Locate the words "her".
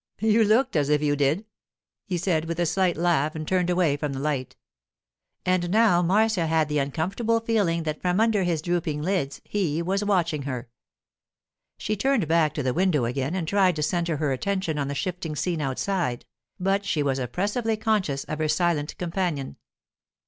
10.41-10.69, 14.17-14.31, 18.39-18.47